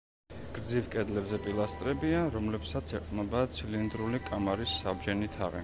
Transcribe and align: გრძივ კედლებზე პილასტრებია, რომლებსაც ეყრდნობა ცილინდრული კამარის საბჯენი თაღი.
გრძივ 0.53 0.87
კედლებზე 0.95 1.39
პილასტრებია, 1.43 2.23
რომლებსაც 2.37 2.95
ეყრდნობა 3.01 3.45
ცილინდრული 3.59 4.25
კამარის 4.31 4.77
საბჯენი 4.87 5.35
თაღი. 5.37 5.59